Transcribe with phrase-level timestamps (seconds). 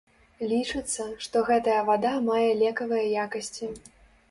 [0.53, 3.73] Лічыцца, што гэтая вада мае лекавыя якасці.